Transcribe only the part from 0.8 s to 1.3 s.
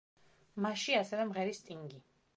ასევე